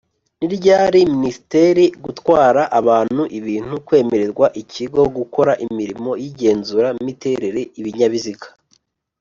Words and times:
ni 0.39 0.47
ryari 0.55 0.99
ministre 1.13 1.83
gutwara 2.03 2.61
abantu 2.79 3.21
ibintu 3.39 3.75
kwemererwa 3.87 4.47
ikigo 4.61 5.01
gukora 5.17 5.51
imirimo 5.65 6.11
y’igenzura 6.21 6.87
miterere 7.05 7.61
ibinyabiziga 7.79 8.47